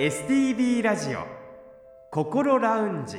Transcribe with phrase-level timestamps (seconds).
[0.00, 1.26] STB ラジオ
[2.10, 3.18] 心ラウンジ。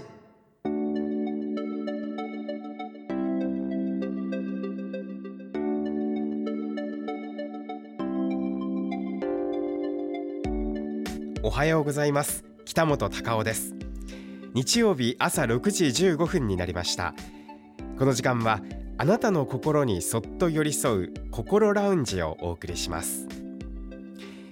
[11.44, 12.44] おはようございます。
[12.66, 13.76] 北本孝夫です。
[14.56, 17.14] 日曜日朝6時15分になりました。
[18.00, 18.60] この時間は
[18.98, 23.28] あなたの心にそっと寄り添う心ラウンジをお送りします。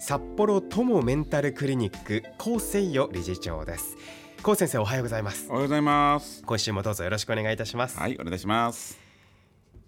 [0.00, 3.96] 札幌友メンタルクリニック高誠代理事長です。
[4.44, 5.48] 高先生おはようございます。
[5.48, 6.44] おはようございます。
[6.44, 7.98] 今週もどうぞよろしくお願いいたします。
[7.98, 8.96] はいお願いします。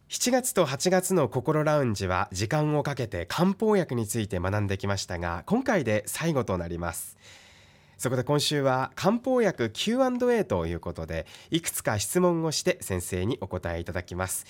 [0.08, 7.16] 7月と8月の心ラウンジは時間をかけて漢方薬について学んできましたが今回で最後となります。
[7.96, 14.46] そこで今週は漢方薬 Q&A ということでいくつか質問をして先生にお答えいただきます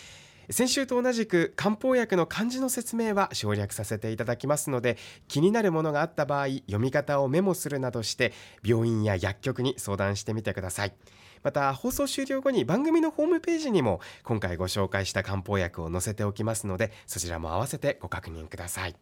[0.50, 4.96] 先週と同じく漢方薬の漢字の説明は省略させていただきますので
[5.28, 8.32] 気になるものがあった場合読み方をメモするなどして
[8.64, 10.94] 病院や薬局に相談してみてください。
[11.42, 18.96] また放送終了後に番組のホームページにも今回ご紹介した漢方薬を載せておきますのでそちらも合わせてご確認ください。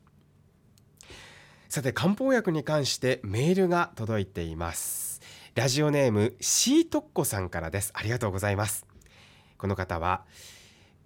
[1.68, 5.20] さて漢方薬に関してメールが届いています。
[5.54, 7.90] ラジオネームシートッコさんからです。
[7.94, 8.86] ありがとうございます。
[9.56, 10.24] この方は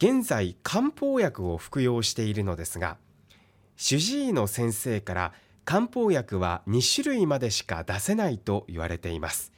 [0.03, 2.97] 現在漢方薬を服用しているのですが
[3.77, 5.33] 主治医の先生から
[5.65, 9.53] 漢方薬は2種類までしか出せないと言われています。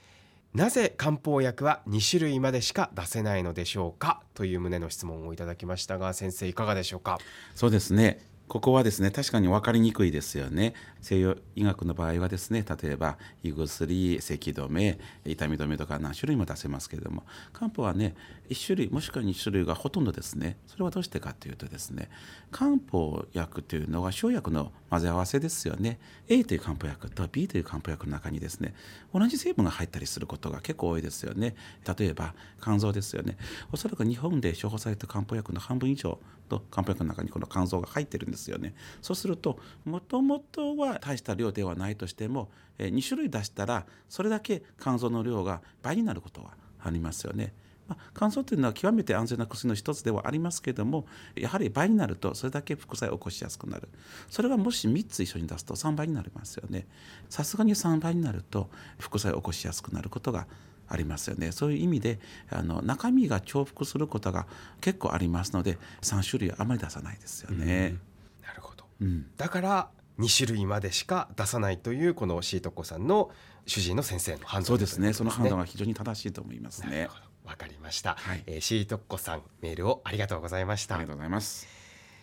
[0.52, 7.18] なぜ漢方薬は2種類までしか出せないのでしょうかという旨の質問をいただきましたが先生いかがでしょうか？
[7.54, 8.20] そうですね。
[8.46, 10.74] ここはですね確かに分かりにくいですよね。
[11.00, 17.24] 西洋医学の場合はですね例えば胃薬咳止め痛み止めとか何種類も出せますけれども
[17.54, 18.14] 漢方はね
[18.48, 20.58] 1種類もしくは2種類がほとんどですね。
[20.66, 22.10] それはどうしてかというとですね
[22.50, 25.98] 漢方薬というのは生薬の混ぜ合わせですよね。
[26.28, 28.74] A という漢方薬と B という漢方薬の中にですね
[29.12, 31.54] 同じ成分が入ったりすることが結構多いですよね。
[31.98, 33.36] 例えば肝臓ですよね。
[33.72, 38.74] おそらく日本で処方された漢方薬の半分以上と漢方薬の中にこの肝臓が入ってるんですよね。
[39.00, 47.54] そうするともともとは大した量ではないとしても2種類出したらそれだけ肝臓の量が倍になることはありますよね。
[47.88, 51.06] まあ、乾燥というのは極めて安全な薬の一つではありますけれども
[51.36, 53.88] やはり倍になるとそれだけ副作用を起こしやすくなる。
[54.30, 56.86] それがもし3つ一緒に出すと3倍になりますよね。
[57.28, 60.46] さすがに3倍になると副作用を起こしやすくなることが
[60.88, 61.52] ありますよね。
[61.52, 64.46] そういう意味であの中身が重複することが
[64.80, 67.96] 結構ありますので3種類はあまり出さないですよね。
[68.42, 73.30] なるほど、うん、だから2種類までしか出さないというこのシートコさんの
[73.66, 75.12] 主治医の先生の判断、ね、そうですね。
[75.12, 77.08] その判断は非常に正しいと思いますね。
[77.44, 80.94] わかりました、はい、えー、シートコさんメールをありがとうございました。
[80.96, 81.66] ありがとうございます。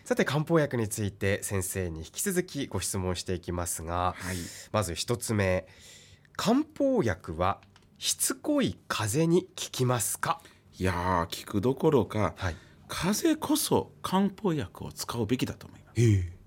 [0.04, 4.36] さて漢方薬について先生に引き続きご質問していきますが、はい、
[4.72, 5.66] まず一つ目
[6.36, 7.60] 漢方薬は
[7.98, 10.40] しつこい風邪に効きますか？
[10.76, 12.56] いや効くどころか、はい、
[12.88, 16.42] 風邪こそ漢方薬を使うべきだと思います。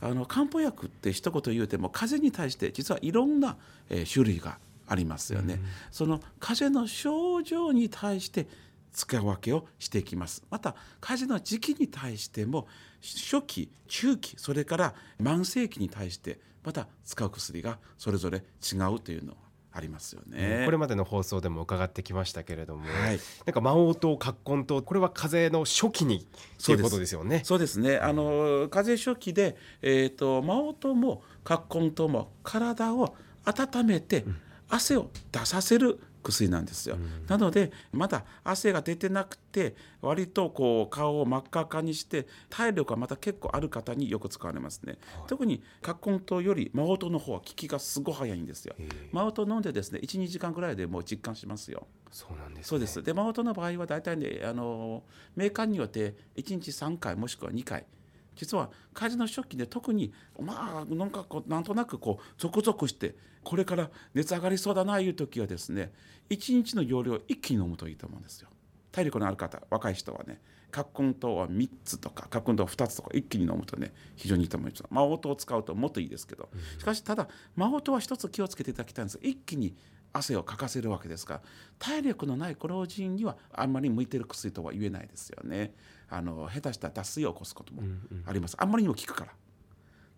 [0.00, 3.56] あの漢方薬って一言言うても風邪に対して実はいろんな、
[3.90, 5.54] えー、種類がありますよね。
[5.54, 8.46] うん、その風邪の症状に対して
[8.92, 10.44] 使い分けをしていきます。
[10.50, 12.68] また風邪の時期に対しても
[13.02, 19.36] 初期中期それから慢性期に対してまた使う薬がそれぞれ違うというのを
[19.76, 26.28] ありますよね、これまでの放送でも伺ってきましたけれども、はい、なんか魔王と葛根とこれは風邪の初期に
[26.64, 27.40] ということですよね。
[27.42, 27.98] そうですね。
[27.98, 34.24] あの風邪初期でえっ、ー、と魔王とも葛根とも体を温めて
[34.74, 48.74] 汗を出させる薬なんですよ、うん、なのでまだ汗が出てなくて割とこう顔を真っ赤っかにして体力がまた結構ある方によく使われますね、はい、特に葛根湯よりマオトの方は効きがすごい早いんですよ。
[49.12, 51.86] マオト飲んでですね12時間ぐらいでもう実感しますよ。
[52.10, 53.02] そうなんです、ね、そうです。
[53.02, 55.02] でマオトの場合は大体ねあの
[55.36, 57.84] メーカーによって1日3回もしくは2回
[58.36, 65.92] 実は火事の初期で特にまあなんかこうなんとなくこうゾクゾクしてこれから熱上がりそうだないう時はですね
[66.30, 68.48] 1日の容量一気に飲むといいと思うんですよ。
[68.92, 70.40] 体力のある方若い人はね
[70.70, 74.84] 葛根糖は3つとか葛根糖は2つとか一気に飲むとね非常にいいと思います。
[74.90, 76.48] 魔王糖を使うともっといいですけど。
[76.78, 79.18] しかしただ魔王糖は一つ気をつけていただきたいんです。
[79.18, 79.76] が一気に
[80.14, 81.40] 汗をかかせるわけですから
[81.78, 85.74] 体力のないご老人にはあんまり向いてる薬とは言えないですよね。
[86.16, 87.82] あの下手したら脱水を起こすことも
[88.26, 89.32] あります、あんまりにも効くから。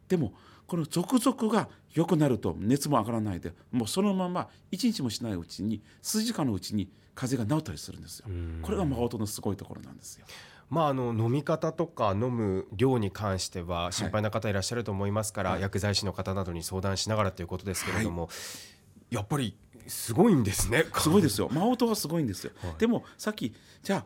[0.08, 0.32] でも
[0.66, 8.26] この続々が良くなると熱も上がらないでもうそのまま1日もしないうちに数時間のうちに風邪が治ったりするんですよ。
[8.62, 10.26] これが魔法とのすごいところなんですよ。
[10.68, 15.60] まあ、あの飲み方とか飲む量に関しては心配な方いらっしゃると思いますから、はい。
[15.62, 18.28] 薬剤師の方などに相談しながらということですけれども、
[19.10, 19.56] やっぱり
[19.86, 20.84] すごいんですね。
[20.94, 21.48] すごいですよ。
[21.94, 22.74] すごいんですよ、はい。
[22.78, 24.04] でもさっきじゃあ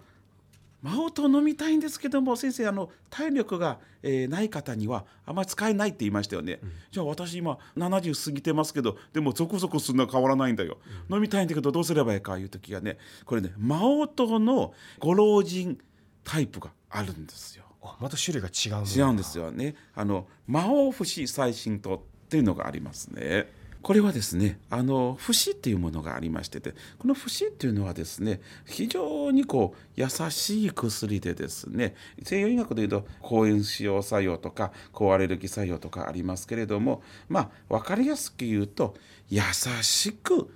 [0.83, 6.61] 魔法糖飲みたいんですけども先生あの体力が、えーない方にはあまり使えないって言いましたよね、
[6.91, 10.79] じゃあ私今70過ぎてますけどでもゾクゾクするのは変わらないんだよ、
[11.11, 15.79] 飲みたいんだけどどうすればいいかいう時はねこれね魔法糖のご老人
[16.25, 17.65] タイプがあるんですよ。
[17.83, 19.75] あまた種類が違う違うんですよね。
[19.95, 23.49] あの魔王不死最新糖っていうのがありますね
[23.83, 38.95] これはですねあの不死っていうものがありましててこの不死っていうのはですね非常にこう優しい薬でですね西洋医学でいうと抗炎症作用とか抗アレルギー作用とかありますけれどもまあ分かりやすく言うと
[39.29, 39.41] 優
[39.83, 40.53] しく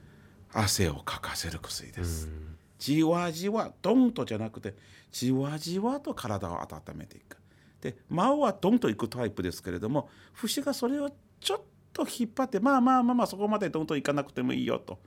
[0.53, 2.29] 汗をかかせる薬です。
[2.79, 4.75] じわじわドンとじゃなくて
[5.11, 7.39] じわじわと体を温めていく。
[7.81, 11.11] で魔王はドンといくタイプですけれども不死がそれを
[11.41, 11.61] ちょっ
[11.95, 14.99] と引っ張ってまあまあまあまあそこまでドンといかなくてもいいよと。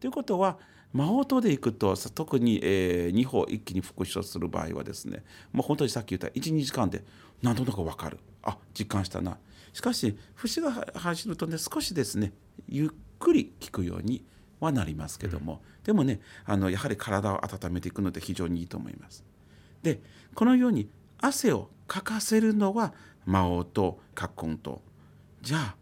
[0.00, 0.58] ということは
[0.92, 5.22] 魔王とでいくと特に、え2歩一気に復唱する場合はですね
[5.52, 7.04] もう本当にさっき言った12時間で
[7.42, 9.38] 何となく分かるあ実感したな
[9.72, 12.32] しかし節が走るとね少しですね
[12.68, 12.88] ゆっ
[13.20, 14.24] くり効くように
[14.58, 19.24] はなりますけども、でもねあのやはり体を温めていくので非常にいいと思います。
[19.82, 20.00] で
[20.34, 20.88] このように
[21.18, 22.92] 汗をかかせるのは
[23.24, 24.82] 魔王と葛根と
[25.42, 25.76] じゃあ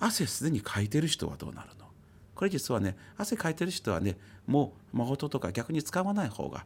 [0.00, 1.86] 汗すでにかいてる人はどうなるの？
[2.34, 4.16] これ実はね汗かいてる人はね
[4.46, 6.64] もう魔法とか逆に使わない方が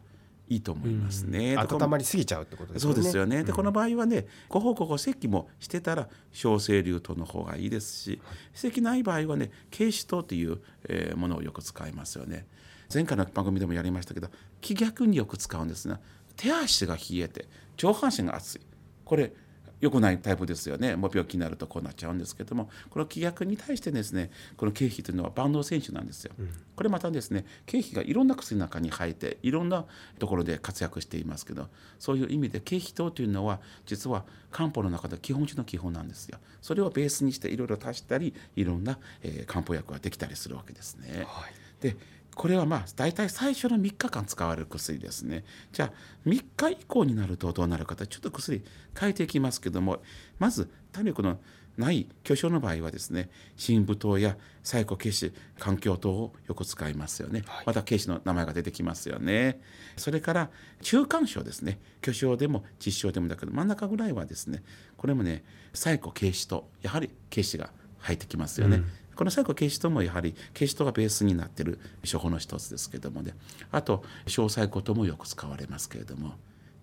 [0.48, 1.56] いいと思いますね。
[1.56, 2.92] 温まりすぎちゃうってことですね。
[2.92, 3.44] うですよね。
[3.44, 8.20] で、うんこの場合はね、ご報告咳もしてたら小生流糖の方がいいですし、
[8.52, 12.46] 咳ない場合はね、軽視糖という、えーものをよく使いますよね。
[12.92, 14.28] 前回の番組でもやりましたけど、
[14.60, 15.96] 気逆によく使うんですね。
[16.36, 17.48] 手足が冷えて
[17.78, 18.60] 上半身が熱い。
[19.04, 19.32] これ
[19.80, 20.96] 良くないタイプですよね。
[20.96, 26.32] もう病気になるとこうなっちゃうんですけども、この気逆に対してですね、この経費というのは万能選手なんですよ。
[26.76, 29.84] これまたですね、経費がいろんな薬の中に入って、いろんな
[30.18, 31.68] ところで活躍していますけど、
[31.98, 36.38] そういう意味で経費糖というのは実は漢方の中で基本中の基本なんですよ。
[36.62, 41.24] それをベースにしていろいろ足したり、いろんな、えー漢方薬ができたりするわけですね。
[41.26, 41.96] はいで
[42.34, 45.44] これはまあ大体最初の3日間使われる薬ですね。
[45.72, 45.92] じゃあ
[46.26, 48.62] 3日以降になるとどうなるかとちょっと薬
[48.98, 50.02] 変えていきますけども
[50.38, 51.38] まず体力の
[51.76, 57.64] ない巨匠の場合はですね深部糖や細コケシ環境糖をよく使いますよね、はい。
[57.66, 59.60] またケシの名前が出てきますよね。
[59.96, 60.50] それから
[60.82, 61.78] 中間症ですね。
[62.00, 64.62] 巨匠でも実症でもだけど真ん中ぐらいはですね
[64.96, 68.82] これもね細コケシとやはりケシが入ってきますよね、
[69.16, 71.78] この最後、軽視糖もやはり軽視糖がベースになっている
[72.10, 73.34] 処方の一つですけどもね。
[73.70, 76.34] あと小細コ糖もよく使われますけれども。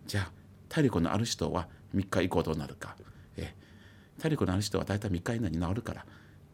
[0.08, 0.32] じゃあ
[0.70, 2.96] 体力のある人は3日以降どうなるか。
[3.38, 3.54] え
[4.20, 6.06] 体力のある人は大体3日以内に治るから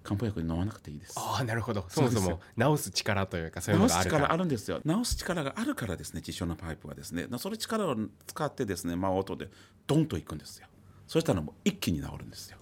[0.03, 1.13] 漢方薬に飲まなくていいです。
[1.17, 1.85] ああなるほど。
[1.89, 4.81] そもそも治す力というかそういうの治すがあるから力あるんですよ。
[4.85, 7.27] 治す力があるからですね実証のパイプはですね。
[7.37, 9.49] その力を使ってですね魔音で
[9.85, 10.67] ドンといくんですよ。
[11.07, 12.57] そしたらもう一気に治るんですよ、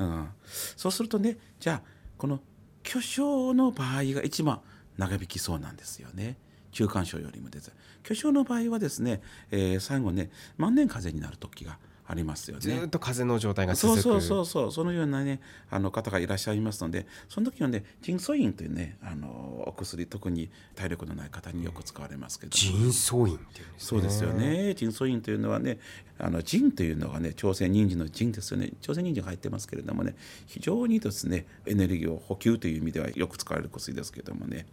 [0.00, 0.28] うん、
[0.76, 1.82] そうするとねじゃあ
[2.18, 2.40] この
[2.82, 4.60] 巨匠の場合が一番
[4.96, 6.36] 長引きそうなんですよね。
[6.72, 12.60] 中間症よりもです巨匠の場合はですね、えー最後ね万年風邪になる時がありますよね。
[12.60, 14.02] ずーっと風邪の状態がそう続く。
[14.02, 23.88] そうそうそうそのようなねあの方がいらっしゃいますのでその時はねジンソインというねあのお薬特に体力のない方によく使われますけど腎素院っていうんですね。
[23.88, 24.74] そうですよね。
[24.74, 25.78] ジンソインというのはね
[26.18, 28.70] あのジンというのがね朝鮮人参のジンですよね。
[28.80, 30.14] 朝鮮人参が入ってますけれどもね
[30.46, 34.66] 非常にですねエネルギーを補給という意味ではよく使われる薬ですけれどもね。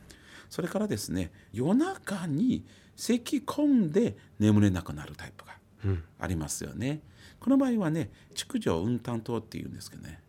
[0.50, 2.64] それからですね夜中に
[2.96, 5.54] 咳き込んで眠れなくなるタイプが
[6.20, 7.02] ありますよね。
[7.44, 10.20] この場合はね築城雲丹糖っていうんですけどね。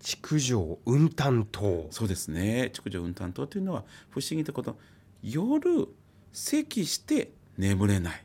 [0.00, 2.70] 築城雲丹糖そうですね。
[2.72, 4.76] 築城雲丹糖というのは不思議なこと。
[5.22, 5.86] 夜
[6.32, 8.24] 咳して眠れない。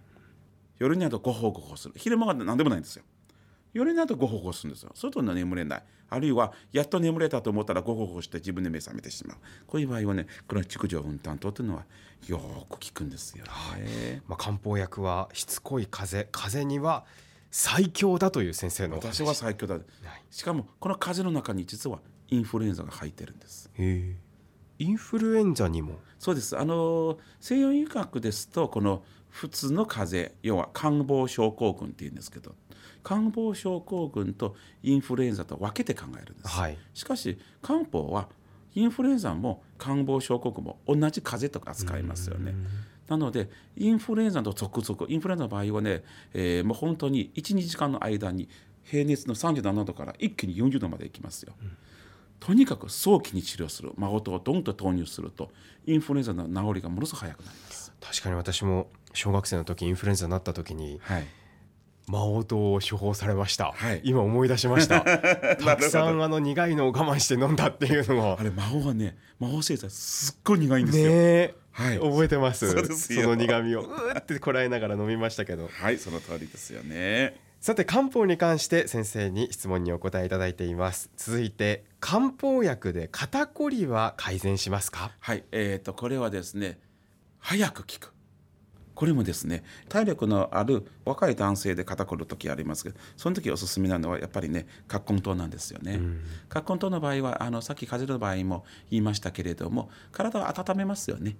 [0.79, 1.93] 夜になるとごほごほする。
[1.97, 3.03] 昼間は何でもないんですよ。
[3.73, 4.91] 夜になるとゴホゴするんですよ。
[4.95, 5.83] そうすると眠れない。
[6.09, 9.37] あるいはやっと眠れたと思ったらゴホゴして自分で目覚めてしまう。
[9.67, 11.85] こういう場合はねこの築城分担糖というのは
[12.27, 12.39] よ
[12.69, 13.81] く効くんですよ、ね、はい。
[14.27, 17.05] まあ、漢方薬はしつこい風邪風邪には
[17.51, 19.79] 最強だという先生の私は最強だ、
[20.29, 21.99] しかもこの風邪の中に実は
[22.29, 23.69] インフルエンザが入ってるんです。
[23.75, 24.15] へ
[24.79, 25.99] インフルエンザにも？
[26.19, 26.57] そうです。
[26.57, 32.55] あの西洋医学ですとこの普通の風邪要は感冒症候群っていうんですけど
[33.03, 38.29] 感冒症候群とインフルエンザと分けて考えるんです、はい、しかし漢方は
[38.73, 42.53] インフルエンザも感冒症候群も同じ風邪とか扱いますよね。
[43.07, 48.49] なのでインフルエンザと続々インフルエンザの場合はね、えー、もう本当に12時間の間に
[48.83, 51.53] 平熱の37度から一気に40度までいきますよ。
[51.61, 51.77] うん。
[52.39, 53.91] とにかく早期に治療する。
[53.97, 55.51] 魔法をドンと投入すると
[55.85, 57.93] インフルエンザの治りがものすごく早くなります。
[57.99, 61.27] 確かに私も小学生の時インフルエンザになった時に、はい、
[62.07, 65.01] 魔王糖を処方されました、はい、今思い出しました。
[65.57, 72.71] たくさんあの苦いのを我慢して飲んだっていうのはあれ魔王はね魔王製剤すっごい苦いんですよ、ねはい、覚えてます。
[72.97, 73.81] その苦味を。
[73.81, 75.69] うってこらえながら飲みましたけど。
[75.71, 77.39] はいその通りですよね。
[77.59, 81.11] さて漢方に関して先生に質問にお答えいただいています。
[81.17, 85.11] 続いて漢方薬で肩こりは改善しますか？
[85.19, 86.79] はいえーと、これはですね
[87.37, 88.13] 早く効く。
[88.95, 95.99] これもですね体力のある若い男性で肩こる時ありますけどその時おすすめなのはやっぱりね葛根湯なんですよね。
[96.49, 101.35] 葛根湯の場合はあのさっき風邪の場合も言いましたけれども体を温めますよね。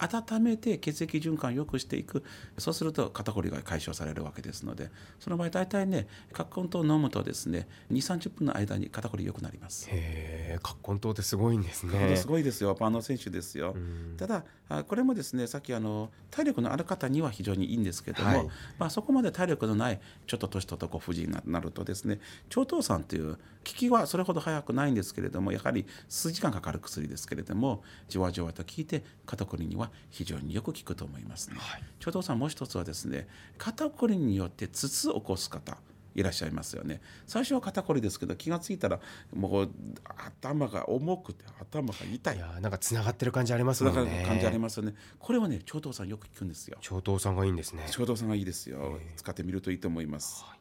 [0.00, 2.24] 温めて血液循環を良くしていく。
[2.58, 9.88] そうすると肩こりが解消されるわけですのでその場合大体ね葛根湯を飲むとですね2 3 0分の間に肩こり良くなります。
[9.90, 12.16] へえ葛根湯ってすごいんですね。
[12.16, 12.74] すごいですよ。
[12.74, 13.74] パンの選手ですよ。
[14.16, 14.44] ただ
[14.86, 31.56] これもですねさっきあの体力のある方には非常にいいんですけども、はい、まあ、そこまで体力のないちょっと年ととご婦人になるとですね超糖酸という効きはそれほど早くないんですけれどもやはり数時間かかる薬ですけれどもじわじわと効いて肩こりには非常によく効くと思いますね。
[31.58, 33.28] はい、長藤さんもう一つはですね
[33.58, 35.76] 肩こりによって筒を起こす方
[36.14, 37.00] いらっしゃいますよね。
[37.26, 38.98] 最初は肩こりですけど気が付いたら
[39.32, 39.70] もう
[40.16, 42.36] 頭が重くて頭が痛い。
[42.36, 44.24] いやなんかつながってる感じありますもんね。
[44.26, 44.94] 感じありますよね。
[45.20, 46.78] これはね長藤さんよく聞くんですよ。
[46.80, 47.86] 長藤さんがいいんですね。
[47.90, 48.98] 長藤さんがいいですよ。
[49.16, 50.58] 使ってみるといいと思います、はい、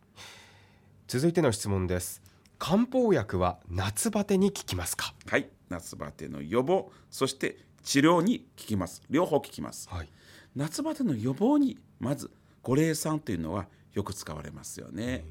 [1.08, 2.22] 続いての質問です。
[2.60, 5.16] 漢方薬は夏バテに効きますか？
[5.26, 5.50] はい。
[5.70, 9.02] 夏バテの予防そして治療に効きます。
[9.10, 10.10] 両方効きます、はい、
[10.56, 12.30] 夏バテの予防にまず
[12.62, 15.26] 五苓散というのはよく使われますよね、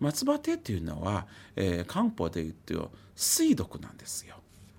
[0.00, 4.36] 夏バテというのは、えー、漢方でいうと水毒なんですよ。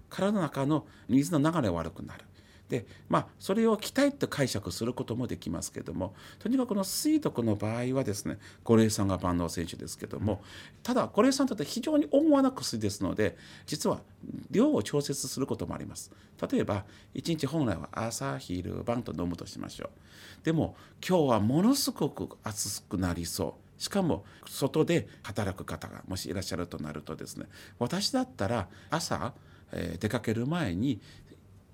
[0.10, 2.24] 体の中の水の流れ悪くなる
[2.70, 10.42] でまあそれを期待と解釈することもできますけどもとにかくこの水毒の場合はですね五苓散が万能選手ですけども、
[10.84, 14.00] ただ五苓散とって非常に思わなく薬ですので実は
[14.50, 16.12] 量を調節することもあります。
[16.52, 19.90] 例えば1日本来は朝昼晩と飲むとしましょう。
[20.44, 20.76] でも
[21.08, 23.66] 今日はものすごく暑くなりそう。
[23.82, 27.46] しかも外で働く方がもしいらっしゃるとなるとですね
[27.78, 29.34] 私だったら朝、
[29.74, 31.02] え、出かける前に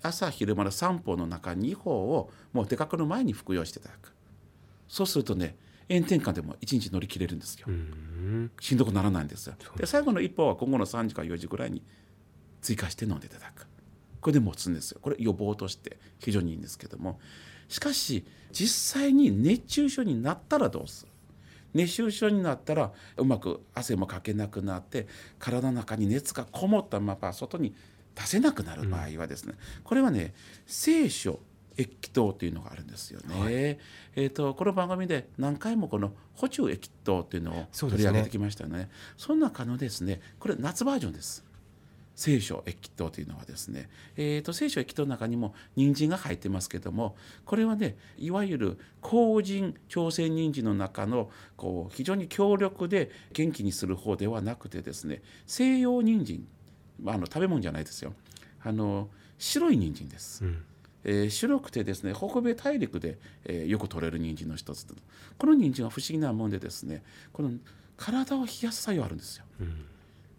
[0.02, 4.14] 朝昼間の散歩の中2歩をもう出かける前に服用していただく。
[4.88, 5.56] そうするとね
[5.90, 7.68] 炎天下でも1日乗り切れるんですよ。
[8.60, 9.56] しんどくならないんですよ。
[9.78, 11.84] で最後の一歩は今後の3時か4時ぐらいに
[12.62, 13.68] 追加して飲んでいただく。
[14.22, 15.00] これで持つんですよ。
[15.02, 17.20] これ予防として非常にいいんですけども。
[17.68, 21.12] しかし実際に熱中症になったらどうする？
[21.74, 25.08] 熱中症になったらうまく汗もかけなくなって
[25.40, 27.74] 体の中に熱がこもったまま外に
[28.16, 30.34] 出せなくなる場合はですね、うん、これはね
[30.66, 31.40] 聖書
[31.78, 33.40] 液糖というのがあるんですよね。
[33.40, 38.70] はい、えーと、この番組で何回もこの補充液糖というのを取り上げてきましたね。
[38.70, 41.46] そねその中のですねこれ夏バージョンです。
[42.14, 47.16] 聖書液糖というのはですね、えーと、聖書液糖の中にも人参が入ってますけども
[47.46, 56.46] これはねいわゆる麹人朝鮮人参の中のこう非常に強力で元気にする方ではなくてですね西洋人参
[57.02, 58.14] まあ、あの食べ物じゃないですよ。
[58.64, 60.64] あの白い人参です、うん、
[61.04, 64.86] えー、白くてですね北米大陸で、えー、よく取れる人参の一つ
[65.38, 67.02] この人参は不思議なもんでですね
[67.34, 67.52] この
[67.98, 69.86] 体を冷やす作用あるんですよ、うん、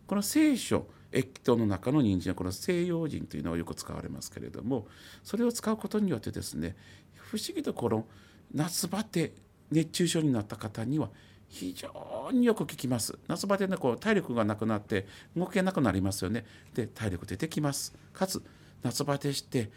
[0.07, 4.87] この聖書液糖の中の人参はこの西洋人というのはよく使われますけれども
[5.25, 6.77] それを使うことによってですね
[7.17, 8.07] 不思議とこの
[8.55, 9.33] 夏バテ
[9.71, 11.11] 熱中症になった方には
[11.53, 13.19] 非常によく効きます。
[13.29, 15.07] 夏バテでこう体力がなくなって
[15.37, 16.47] 動けなくなりますよね。
[16.75, 17.95] で体力出てきます。
[18.15, 18.43] かつ
[18.83, 19.71] 夏バテして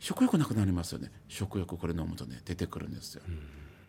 [0.00, 1.12] 食欲なくなりますよね。
[1.28, 3.22] 食欲これ飲むとね出てくるんですよ、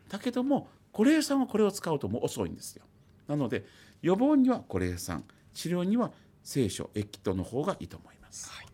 [0.09, 2.85] だけども五苓散はこれを使うともう遅いんですよ。
[3.27, 3.65] なので
[4.03, 5.23] 予防にはコレイ酸
[5.55, 6.11] 治療には
[6.43, 8.67] 聖書液糖の方がいいと思います、はい、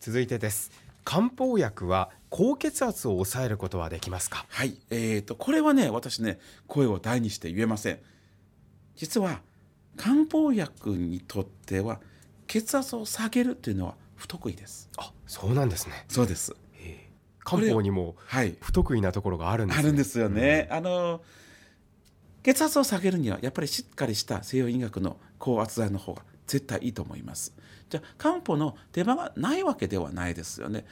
[0.00, 0.85] 続いてです。
[1.06, 4.44] 漢方薬は高血圧を抑えることはできますか？
[4.48, 4.76] はい。
[4.90, 8.00] えーと、これはね私ね声を大にして言えません。
[8.96, 9.40] 実は
[9.96, 12.00] 漢方薬にとっては
[12.48, 14.90] 血圧を下げるというのは不得意です。
[14.98, 16.04] あそうなんですね。
[16.08, 16.56] そうです。
[17.44, 18.56] 漢方にもはい。
[18.60, 21.22] 不得意なところがあるんです、あるんですよね、あの
[22.42, 27.54] 血圧を下げるにはやっぱりしっかりした西洋医学の高圧剤の方が絶対いいと思います。
[27.88, 30.84] じゃあ漢方の出番がないわけではないですよね。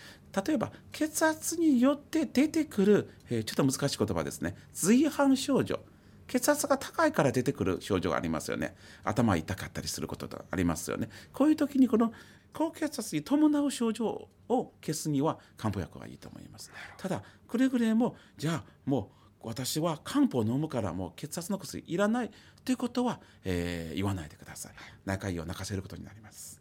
[0.46, 4.56] 例えば血圧によって出てくる、えーちょっと難しい言葉ですね。
[4.72, 5.80] 随伴症状。
[6.26, 8.74] 血圧が高いから出てくる症状がありますよね。
[9.04, 11.08] 頭痛かったりすることがありますよね。
[11.32, 12.12] こういう時にこの
[12.52, 16.70] 高血圧に伴う症状を消すには漢方薬がいいと思います。
[16.96, 22.30] ただくれぐれもじゃあもう私は漢方を飲むからもう血圧の薬いらない
[22.64, 24.72] ということは、えー言わないでください。
[25.04, 26.60] 中医を泣かせることになります。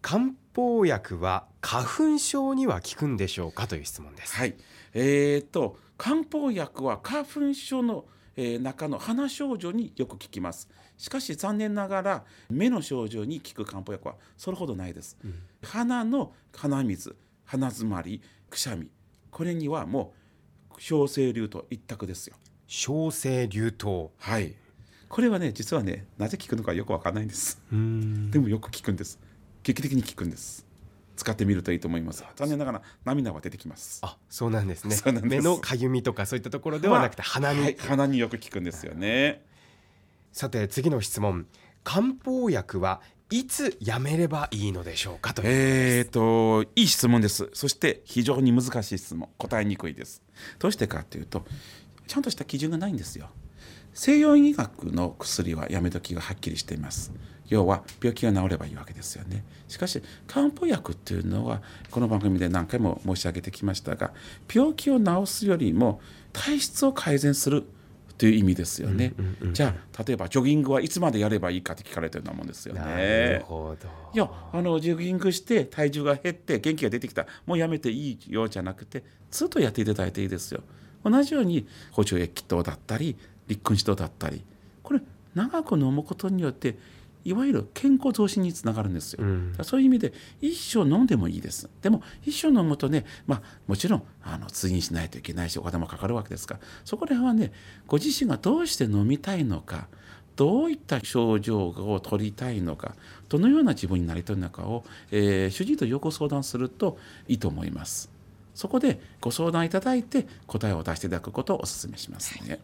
[0.00, 4.36] 漢方薬は花粉症には効くんでしょうかという質問です。
[4.36, 4.56] はい。
[4.94, 8.04] えー、と漢方薬は花粉症の、
[8.36, 10.68] えー中の鼻症状によく効きます。
[10.96, 15.16] しかし残念ながら目の症状に効く漢方薬はそれほどないです、
[15.62, 18.88] 鼻の鼻水鼻づまりくしゃみ
[19.30, 20.25] これにはもう
[20.78, 22.36] 小生流と一択ですよ。
[22.66, 24.54] 小生流湯はい。
[25.08, 27.62] これはね実はねなぜ効くのかよくわかんないんです。
[27.72, 28.30] うん。
[28.30, 29.18] でもよく効くんです。
[29.62, 30.66] 劇的に効くんです。
[31.16, 32.24] 使ってみるといいと思います。
[32.36, 34.00] 残念ながら涙は出てきます。
[34.02, 34.96] あそうなんですね。
[35.22, 39.44] 目のかゆみとかそういったところではなくて鼻に、はい鼻によく効くんですよね。
[40.32, 41.46] さて次の質問。
[41.84, 47.48] 漢方薬はいつやめればいいのでしょうかというえーといい質問です。
[47.54, 49.28] そして非常に難しい質問。
[49.38, 50.22] 答えにくいです
[50.58, 51.44] どうしてかっていうと
[52.06, 53.28] ちゃんとした基準がないんですよ。
[53.94, 57.12] 西洋医学の薬はやめ時がはっきりしています。
[57.48, 59.44] 要は病気が治ればいいわけですよね。
[59.68, 64.12] しかし漢方薬っていうのはこの番組で何回も申し上げてきましたが
[64.52, 66.00] 病気を治すよりも
[66.32, 67.64] 体質を改善する
[68.18, 69.12] という意味ですよね、
[69.52, 72.80] じゃあ例えばジョギングはいつまでやればいいかって聞かれてるようなもんですよね。
[72.80, 72.96] な
[73.38, 73.88] るほど。
[74.14, 77.26] いやあのジョギングして体重が減って元気が出てきた。
[77.44, 80.62] もうやめていいよじゃなくてずっとやっていただいていいですよ。
[81.04, 83.16] 同じように補充液糖だったり
[83.48, 84.42] 立君子糖だったり
[84.82, 85.00] これ
[85.34, 86.76] 長く飲むことによって
[87.26, 89.52] いわゆる健康増進につながるんですよ、うん。
[89.62, 91.68] そういう意味で一生飲んでもいいです。
[91.82, 96.60] でも一生飲むとね、まあ、もちろんあの通院しないといけないしお金もかかるわけですから。
[96.84, 97.52] そこら辺はね
[97.86, 99.88] ご自身がどうして飲みたいのか
[100.36, 102.94] どういった症状を取りたいのか
[103.28, 108.10] どのような自分になりたいのかを、えー主治医とよく相談するといいと思います。
[108.54, 112.60] そこでご相談いただいて答えを出していただくことをお勧めしますね。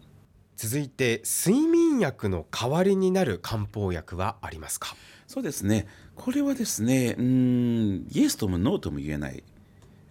[0.64, 4.94] 続いて睡眠薬の代わりになる漢方薬はありますか？
[5.26, 5.88] そうですね。
[6.14, 9.42] これはですねうーんイエスともノーとも言えない、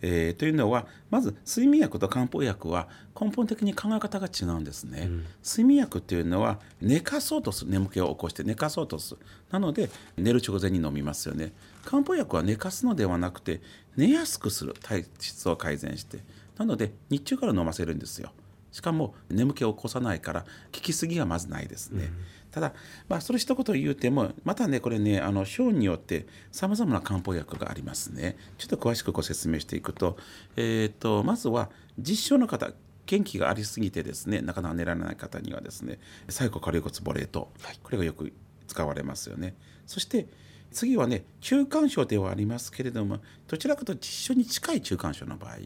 [0.01, 5.09] えーというのはまず睡眠薬と漢方薬は根本的に考え方が違うんですね、
[5.41, 9.21] 睡眠薬っていうのは寝かそうとする眠気を起こして寝かそうとする。
[9.51, 11.53] なので寝る直前に飲みますよね。
[11.85, 13.61] 漢方薬は寝かすのではなくて
[13.95, 16.19] 寝やすくする体質を改善して
[16.57, 18.33] なので日中から飲ませるんですよ
[18.71, 22.09] しかも眠気を起こさないから効きすぎがまずないですね、
[22.51, 22.73] ただ、
[23.09, 28.37] まあ、それ一言言うてもまたねこれねあの症によってさまざまな漢方薬がありますね。
[28.57, 30.17] ちょっと詳しくご説明していくと,、
[30.55, 32.71] えー、とまずは実症の方
[33.05, 37.49] 元気がありすぎてですねなかなか寝られない方にはですね最後カリ骨ボレート。
[37.83, 38.31] これがよく
[38.67, 39.55] 使われますよね。
[39.85, 40.27] そして
[40.71, 45.57] 次はね中間症ではありますけれどもどちらかと実症に近い中間症の場合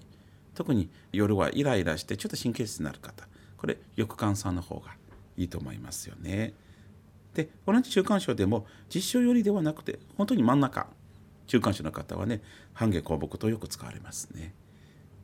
[0.56, 4.96] 特に夜はイライラしてちょっと神経質になる方これ翼寒さんの方が
[5.38, 6.54] いいと思いますよね。
[7.34, 10.88] で同じ中間症でも実症よりではなくて本当に真ん中
[11.48, 12.42] 中間症の方はね
[12.74, 14.54] 半夏香木とよく使われますね。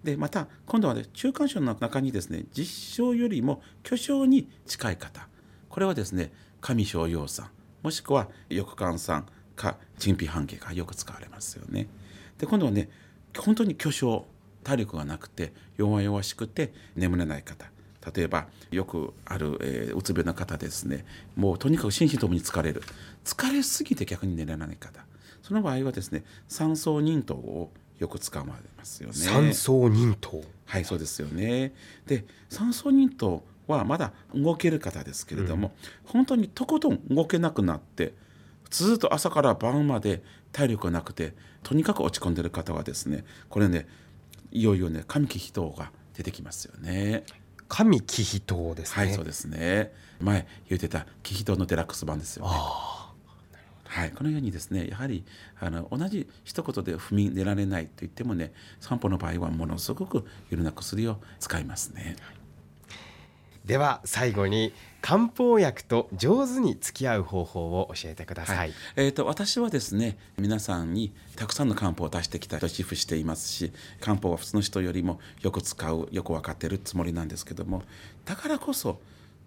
[0.04, 5.28] でまた今度はね中間症の中にですね実症よりも巨症に近い方
[5.70, 7.50] これはですね上昇葉酸
[7.82, 11.88] もしくは翼寒酸か陳皮半夏がよく使われますよね。
[12.38, 12.90] で今度はね
[13.38, 14.26] 本当に巨症
[14.64, 17.66] 体力がなくて弱々しくて眠れない方。
[18.16, 21.06] 例えばよくある、えーうつ病の方ですね。
[21.36, 22.82] もうとにかく心身ともに疲れる。
[23.24, 25.06] 疲れすぎて逆に寝れない方。
[25.42, 29.16] その場合はですね三層忍糖をよく使われますよね。
[29.16, 31.74] 三層忍糖はいそうですよね。
[32.08, 35.74] で三層忍糖はまだ動ける方ですけれども、
[36.06, 38.14] 本当にとことん動けなくなって
[38.70, 43.88] ずっと朝から晩まで体力がなくてとにかく落ち込んでる方はですねこれね
[44.52, 47.24] いよいよね神木人が出てきますよね。
[47.72, 52.52] 神キヒトですねはいそうですね前言ってたキヒトのデラックス版ですよね
[53.92, 55.26] はい、このようにですねやはり
[55.60, 62.16] あの同じ一言で踏み出られないと言ってもね散歩の場合はものすごくいろんな薬を使いますね。
[63.66, 77.84] では最後に漢方薬と上手に付き合う方法を教えてください、はい、えーと、私はですね皆さんにたくさんの漢方を出してきたと自負していますし漢方は普通の人よりもよく使うよく分かっているつもりなんですけども
[78.26, 79.00] だからこそ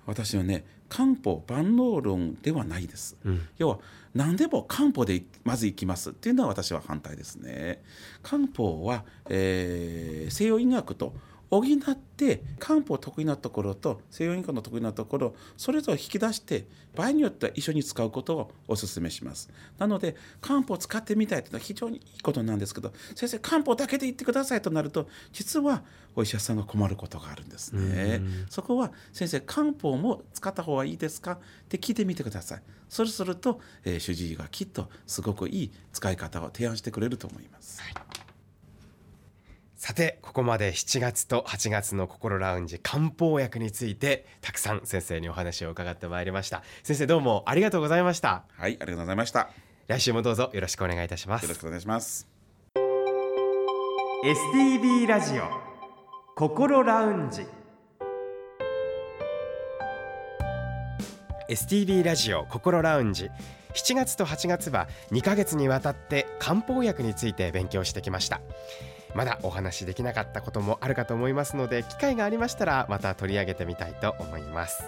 [0.07, 3.79] 私はね漢方万能論ではないです、うん、要は
[4.15, 6.11] 何でも漢方でまずいきます。
[6.11, 7.83] っていうのは私は反対ですね。
[8.23, 11.13] 漢方は、えー、西洋医学と
[11.61, 19.51] 補って漢方得意なところと西洋医学の得意なところそれぞれ引き出して場合によっては一緒に使うことをお勧めします。
[19.79, 25.83] なので漢方を使ってみたいというのは非常にいいことなんですけど先生漢方だけで言ってくださいとなると実は
[26.17, 28.21] お医者さんが困ることがあるんですね。
[28.49, 31.33] そこは先生漢方も使った方がいいですか？
[31.33, 31.39] っ
[31.69, 32.63] て聞いてみてください。
[32.89, 38.24] そうすると、えー、主治医がきっとすごくいい使い方を提案してくれると思います、はい
[39.85, 46.63] さてここまで7月と8月の心ラウンジ漢方薬についてたくさん先生にお話を伺ってまいりました。
[46.83, 48.45] 先生どうもありがとうございました。
[48.57, 49.51] はいありがとうございました。
[49.87, 51.43] 来週もどうぞよろしくお願いいたします。
[51.43, 52.27] よろしくお願いします。
[54.25, 55.43] STB ラジオ
[56.35, 57.47] 心ラウンジ。
[61.51, 63.29] STB ラジオ心ラウンジ
[63.75, 68.41] 7月と8月は2ヶ月にわたって漢方薬について勉強してきました。
[69.15, 74.85] まだお話しできなかったこともあるかと思いますので機会がありましたらまた取り上げてみたいと思います。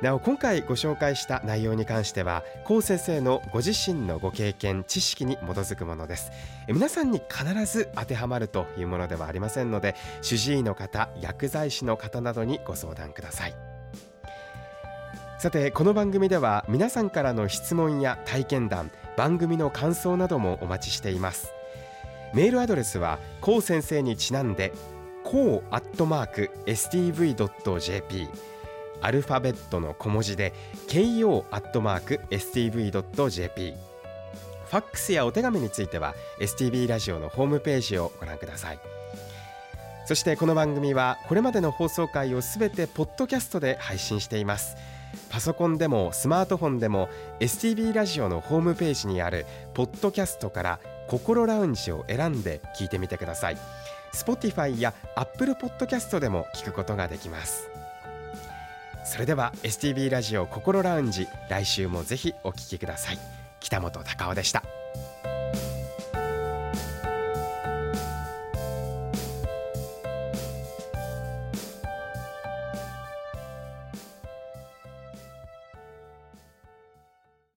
[0.00, 6.30] なお今回ご紹介した内容に関しては高先生のご自身のご経験知識に基づくものです。
[6.68, 13.67] 皆さんに必ず当てはまるというものではありませんので主治医の方薬剤師の方などにご相談ください。
[15.38, 21.52] さてこの番組では皆さんからの質問や体験談番組の感想などもお待ちしています。
[22.34, 24.72] メールアドレスはこう先生にちなんで
[25.22, 28.28] こうアットマーク stv.jp
[29.00, 30.52] アルファベットの小文字で
[30.88, 33.74] ko アットマーク stv.jp
[34.66, 38.80] ファックスやお手紙については STV ラジオのホームページをご覧ください。
[40.04, 44.74] そしてこの番組はこれまでの放送回をすべてポッドキャストで配信しています。
[45.30, 47.08] パソコンでもスマートフォンでも
[47.40, 53.56] STV ラジオのホームページにあるポッドキャストから心ラウンジを選んで聞いてみてください。
[54.14, 57.68] Spotify や Apple Podcast でも聞くことができます。
[59.04, 63.18] それでは STV ラジオ心ラウンジ来週もぜひお聞きください。
[63.60, 64.77] 北本隆夫でした。